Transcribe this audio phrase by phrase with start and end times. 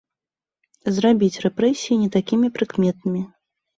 [0.95, 3.21] Зрабіць рэпрэсіі не такімі прыкметнымі.